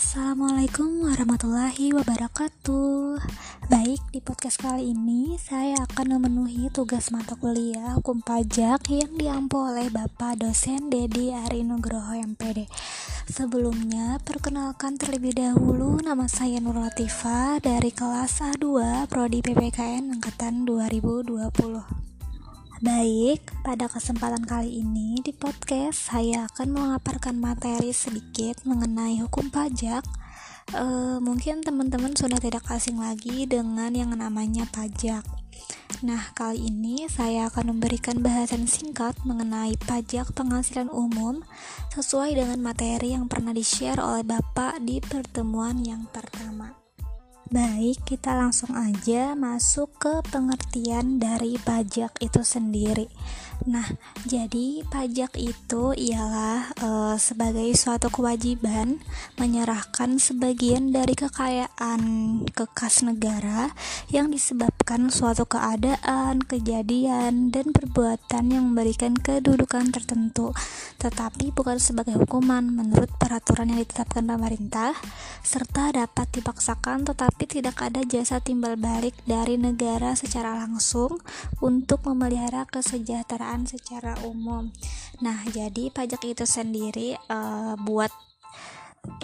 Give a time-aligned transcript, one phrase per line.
[0.00, 3.20] Assalamualaikum warahmatullahi wabarakatuh.
[3.68, 9.60] Baik, di podcast kali ini saya akan memenuhi tugas mata kuliah hukum pajak yang diampu
[9.60, 12.64] oleh Bapak dosen Dedi Ari Nugroho MPD
[13.28, 22.09] Sebelumnya, perkenalkan terlebih dahulu nama saya Nur Latifah dari kelas A2 Prodi PPKN Angkatan 2020
[22.80, 30.00] Baik, pada kesempatan kali ini di podcast saya akan memaparkan materi sedikit mengenai hukum pajak.
[30.72, 30.84] E,
[31.20, 35.20] mungkin teman-teman sudah tidak asing lagi dengan yang namanya pajak.
[36.00, 41.44] Nah, kali ini saya akan memberikan bahasan singkat mengenai pajak penghasilan umum
[41.92, 46.80] sesuai dengan materi yang pernah di-share oleh Bapak di pertemuan yang pertama.
[47.50, 53.10] Baik, kita langsung aja masuk ke pengertian dari pajak itu sendiri.
[53.68, 53.84] Nah,
[54.24, 56.88] jadi pajak itu ialah e,
[57.20, 59.04] sebagai suatu kewajiban
[59.36, 62.00] menyerahkan sebagian dari kekayaan
[62.48, 63.68] ke kas negara
[64.08, 70.56] yang disebabkan suatu keadaan, kejadian, dan perbuatan yang memberikan kedudukan tertentu,
[70.96, 74.96] tetapi bukan sebagai hukuman menurut peraturan yang ditetapkan pemerintah,
[75.44, 81.20] serta dapat dipaksakan tetapi tidak ada jasa timbal balik dari negara secara langsung
[81.60, 84.70] untuk memelihara kesejahteraan perusahaan secara umum.
[85.26, 88.14] Nah, jadi pajak itu sendiri uh, buat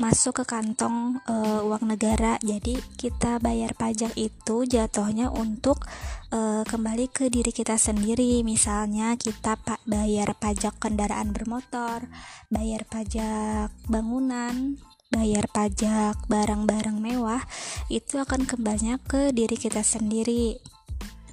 [0.00, 2.34] masuk ke kantong uh, uang negara.
[2.42, 5.86] Jadi kita bayar pajak itu jatuhnya untuk
[6.34, 8.42] uh, kembali ke diri kita sendiri.
[8.42, 12.10] Misalnya kita pak bayar pajak kendaraan bermotor,
[12.50, 14.74] bayar pajak bangunan,
[15.14, 17.46] bayar pajak barang-barang mewah,
[17.94, 20.58] itu akan kembalinya ke diri kita sendiri.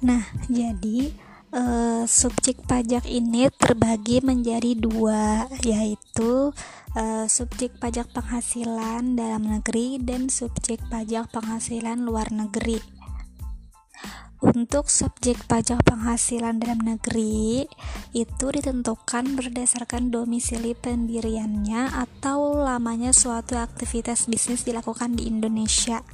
[0.04, 0.20] Nah,
[0.52, 1.23] jadi
[1.54, 6.50] uh, subjek pajak ini terbagi menjadi dua yaitu
[6.98, 12.82] uh, subjek pajak penghasilan dalam negeri dan subjek pajak penghasilan luar negeri.
[14.44, 17.64] Untuk subjek pajak penghasilan dalam negeri
[18.12, 26.04] itu ditentukan berdasarkan domisili pendiriannya atau lamanya suatu aktivitas bisnis dilakukan di Indonesia.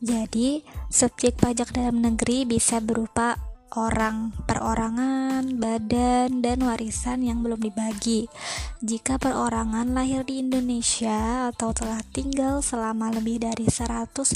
[0.00, 3.36] Jadi, subjek pajak dalam negeri bisa berupa
[3.74, 8.30] orang, perorangan, badan, dan warisan yang belum dibagi.
[8.84, 14.30] Jika perorangan lahir di Indonesia atau telah tinggal selama lebih dari 183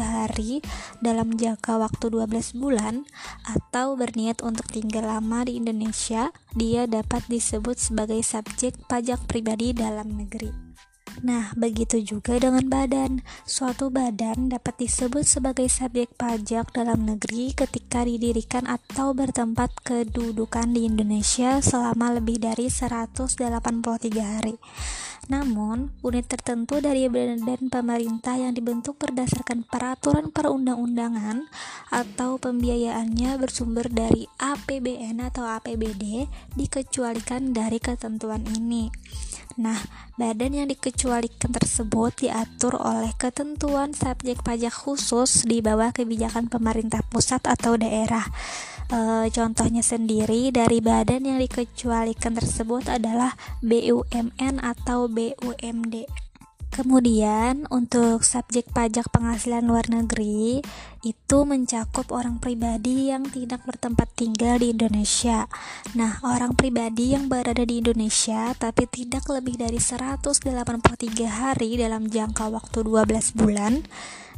[0.00, 0.64] hari
[1.02, 3.04] dalam jangka waktu 12 bulan
[3.44, 10.14] atau berniat untuk tinggal lama di Indonesia, dia dapat disebut sebagai subjek pajak pribadi dalam
[10.14, 10.74] negeri.
[11.22, 13.22] Nah, begitu juga dengan badan.
[13.46, 20.90] Suatu badan dapat disebut sebagai subjek pajak dalam negeri ketika didirikan atau bertempat kedudukan di
[20.90, 23.38] Indonesia selama lebih dari 183
[24.18, 24.58] hari.
[25.24, 31.48] Namun, unit tertentu dari badan pemerintah yang dibentuk berdasarkan peraturan perundang-undangan
[31.88, 38.92] atau pembiayaannya bersumber dari APBN atau APBD dikecualikan dari ketentuan ini.
[39.54, 39.78] Nah,
[40.18, 47.46] badan yang dikecualikan tersebut diatur oleh ketentuan subjek pajak khusus di bawah kebijakan pemerintah pusat
[47.46, 48.26] atau daerah.
[48.90, 56.23] E, contohnya sendiri dari badan yang dikecualikan tersebut adalah BUMN atau BUMD.
[56.74, 60.58] Kemudian untuk subjek pajak penghasilan luar negeri
[61.06, 65.46] itu mencakup orang pribadi yang tidak bertempat tinggal di Indonesia.
[65.94, 70.50] Nah, orang pribadi yang berada di Indonesia tapi tidak lebih dari 183
[71.30, 73.86] hari dalam jangka waktu 12 bulan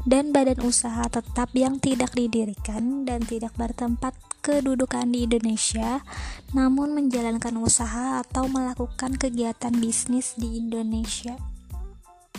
[0.04, 4.12] dan badan usaha tetap yang tidak didirikan dan tidak bertempat
[4.44, 6.04] kedudukan di Indonesia
[6.52, 11.55] namun menjalankan usaha atau melakukan kegiatan bisnis di Indonesia.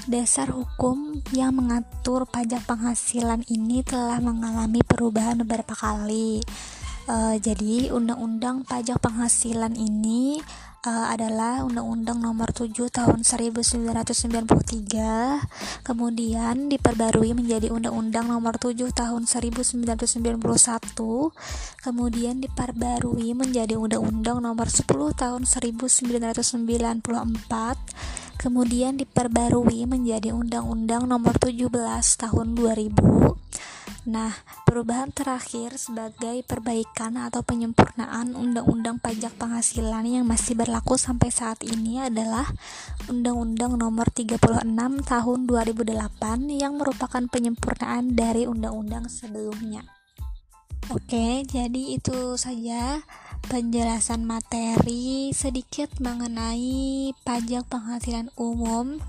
[0.08, 6.40] Dasar hukum yang mengatur pajak penghasilan ini telah mengalami perubahan beberapa kali.
[7.12, 10.40] Uh, jadi, undang-undang pajak penghasilan ini
[10.88, 20.08] uh, adalah Undang-Undang Nomor 7 Tahun 1993, kemudian diperbarui menjadi Undang-Undang Nomor 7 Tahun 1991,
[21.84, 27.04] kemudian diperbarui menjadi Undang-Undang Nomor 10 Tahun 1994
[28.38, 31.68] kemudian diperbarui menjadi Undang-Undang Nomor 17
[32.22, 33.38] Tahun 2000.
[34.08, 34.32] Nah,
[34.64, 42.00] perubahan terakhir sebagai perbaikan atau penyempurnaan Undang-Undang Pajak Penghasilan yang masih berlaku sampai saat ini
[42.00, 42.48] adalah
[43.12, 44.40] Undang-Undang Nomor 36
[45.04, 45.92] Tahun 2008
[46.56, 49.84] yang merupakan penyempurnaan dari undang-undang sebelumnya.
[50.88, 53.04] Oke, jadi itu saja
[53.48, 59.00] penjelasan materi sedikit mengenai pajak penghasilan umum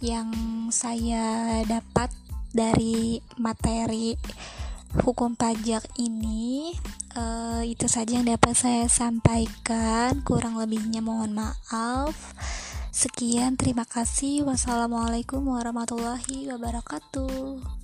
[0.00, 0.32] yang
[0.72, 2.08] saya dapat
[2.56, 4.16] dari materi
[5.04, 6.72] hukum pajak ini.
[7.14, 10.24] Uh, itu saja yang dapat saya sampaikan.
[10.24, 12.16] Kurang lebihnya mohon maaf.
[12.88, 14.48] Sekian terima kasih.
[14.48, 17.83] Wassalamualaikum warahmatullahi wabarakatuh